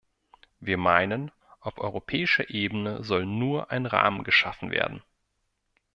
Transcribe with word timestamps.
Wir 0.59 0.77
meinen, 0.79 1.29
auf 1.59 1.77
europäischer 1.77 2.49
Ebene 2.49 3.03
soll 3.03 3.27
nur 3.27 3.69
ein 3.69 3.85
Rahmen 3.85 4.23
geschaffen 4.23 4.71
werden. 4.71 5.03